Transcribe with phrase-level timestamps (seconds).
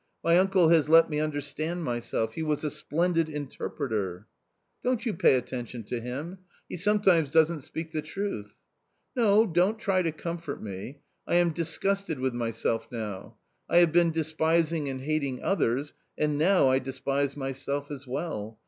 [0.23, 4.25] My uncle has let me understand myself; he was a splendid interpreter!""
[4.83, 8.55] Don't you pay attention to him; he sometimes doesn't speak the truth.""
[9.15, 11.01] No, don't try to comfort me.
[11.27, 13.37] I am disgusted with my self now.
[13.69, 18.57] I have been despising and hating others, and now I despise myself as well.